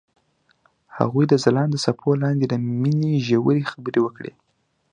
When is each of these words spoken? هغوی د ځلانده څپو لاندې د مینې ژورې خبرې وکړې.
هغوی 0.97 1.25
د 1.27 1.33
ځلانده 1.43 1.77
څپو 1.85 2.09
لاندې 2.23 2.45
د 2.47 2.53
مینې 2.79 3.13
ژورې 3.27 3.67
خبرې 3.71 3.99
وکړې. 4.03 4.33